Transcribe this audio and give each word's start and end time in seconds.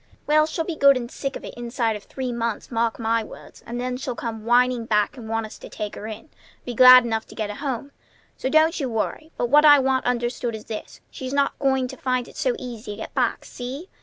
"Well, 0.25 0.47
she'll 0.47 0.65
be 0.65 0.75
good 0.75 0.97
and 0.97 1.11
sick 1.11 1.35
of 1.35 1.45
it 1.45 1.53
inside 1.53 1.95
of 1.95 2.05
three 2.05 2.31
months, 2.31 2.71
mark 2.71 2.97
my 2.97 3.23
words; 3.23 3.61
and 3.67 3.79
then 3.79 3.97
she'll 3.97 4.15
come 4.15 4.45
whining 4.45 4.87
back 4.87 5.15
and 5.15 5.29
want 5.29 5.45
us 5.45 5.59
to 5.59 5.69
take 5.69 5.93
her 5.93 6.07
in; 6.07 6.29
be 6.65 6.73
glad 6.73 7.05
enough 7.05 7.27
to 7.27 7.35
get 7.35 7.51
a 7.51 7.55
home. 7.57 7.91
So 8.35 8.49
don't 8.49 8.79
you 8.79 8.89
worry. 8.89 9.31
But 9.37 9.49
what 9.51 9.63
I 9.63 9.77
want 9.77 10.05
understood 10.07 10.55
is 10.55 10.65
this: 10.65 11.01
She's 11.11 11.33
not 11.33 11.59
going 11.59 11.87
to 11.87 11.97
find 11.97 12.27
it 12.27 12.35
so 12.35 12.55
easy 12.57 12.93
to 12.93 12.97
get 13.01 13.13
back. 13.13 13.45
See? 13.45 13.89